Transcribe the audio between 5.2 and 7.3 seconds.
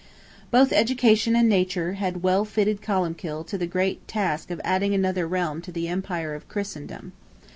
realm to the empire of Christendom.